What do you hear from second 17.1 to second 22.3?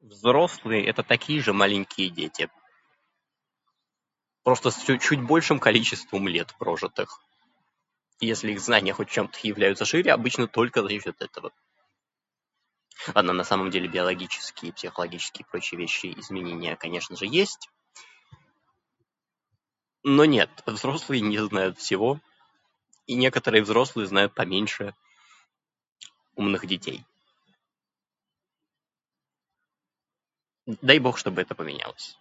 же есть, но нет, взрослые не знают всего,